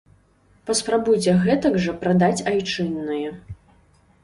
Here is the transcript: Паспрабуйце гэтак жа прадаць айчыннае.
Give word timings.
Паспрабуйце 0.69 1.35
гэтак 1.43 1.77
жа 1.85 1.95
прадаць 2.01 2.45
айчыннае. 2.55 3.23